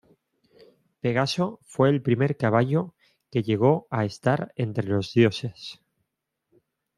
Pegaso 0.99 1.59
fue 1.63 1.91
el 1.91 2.01
primer 2.01 2.35
caballo 2.35 2.95
que 3.29 3.43
llegó 3.43 3.85
a 3.91 4.03
estar 4.03 4.51
entre 4.55 4.87
los 4.87 5.13
dioses. 5.13 5.79